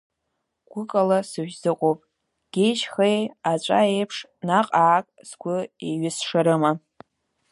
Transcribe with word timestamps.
Гәыкала 0.71 1.19
сышәзыҟоуп 1.29 1.99
геи-шьхеи, 2.53 3.19
аҵәа 3.51 3.79
еиԥш 3.95 4.17
наҟ-ааҟ 4.47 5.05
сгәы 5.29 5.55
еиҩысшарыма?! 5.85 6.71